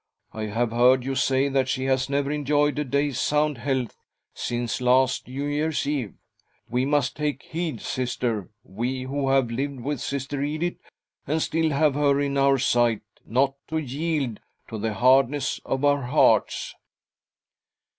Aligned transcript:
I 0.33 0.45
have 0.47 0.71
heard 0.71 1.03
you 1.03 1.13
say 1.13 1.47
that 1.47 1.67
she 1.69 1.83
has 1.83 2.09
never 2.09 2.31
enjoyed 2.31 2.79
a 2.79 2.83
day's 2.83 3.19
sound 3.19 3.59
health 3.59 3.95
since 4.33 4.81
last 4.81 5.27
New 5.27 5.43
Year's 5.45 5.85
Eve. 5.85 6.15
We 6.67 6.85
must 6.85 7.15
take 7.15 7.43
heed, 7.43 7.81
Sister, 7.81 8.49
we 8.63 9.03
who 9.03 9.29
have 9.29 9.51
lived 9.51 9.81
with 9.81 10.01
Sister 10.01 10.41
Edith 10.41 10.77
and 11.27 11.39
still 11.39 11.69
have 11.69 11.93
her 11.93 12.19
in 12.19 12.35
our 12.35 12.57
sight, 12.57 13.03
not 13.27 13.53
to 13.67 13.75
yiejd 13.75 14.39
to 14.69 14.79
the 14.79 14.95
hardness 14.95 15.59
of 15.65 15.85
our 15.85 16.01
hearts." 16.01 16.73